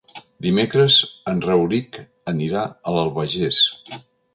[0.45, 0.95] Dimecres
[1.33, 2.03] en Rauric
[2.35, 3.67] anirà a l'Albagés.